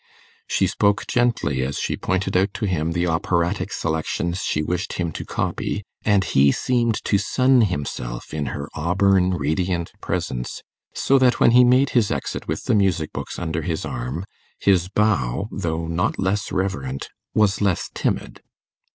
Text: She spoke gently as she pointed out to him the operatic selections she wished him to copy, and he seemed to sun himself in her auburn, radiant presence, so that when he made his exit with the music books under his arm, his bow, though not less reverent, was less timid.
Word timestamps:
She 0.47 0.65
spoke 0.65 1.05
gently 1.05 1.61
as 1.61 1.77
she 1.77 1.95
pointed 1.95 2.35
out 2.35 2.55
to 2.55 2.65
him 2.65 2.93
the 2.93 3.05
operatic 3.05 3.71
selections 3.71 4.41
she 4.41 4.63
wished 4.63 4.93
him 4.93 5.11
to 5.11 5.23
copy, 5.23 5.83
and 6.03 6.23
he 6.23 6.51
seemed 6.51 6.95
to 7.05 7.19
sun 7.19 7.61
himself 7.61 8.33
in 8.33 8.47
her 8.47 8.67
auburn, 8.73 9.35
radiant 9.35 9.91
presence, 10.01 10.63
so 10.91 11.19
that 11.19 11.39
when 11.39 11.51
he 11.51 11.63
made 11.63 11.91
his 11.91 12.09
exit 12.09 12.47
with 12.47 12.63
the 12.63 12.73
music 12.73 13.13
books 13.13 13.37
under 13.37 13.61
his 13.61 13.85
arm, 13.85 14.25
his 14.59 14.89
bow, 14.89 15.47
though 15.51 15.85
not 15.85 16.17
less 16.17 16.51
reverent, 16.51 17.09
was 17.35 17.61
less 17.61 17.91
timid. 17.93 18.41